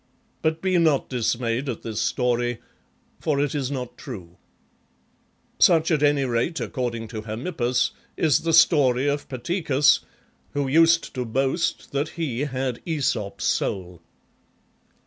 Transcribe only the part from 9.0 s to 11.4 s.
of Pataecus, who used to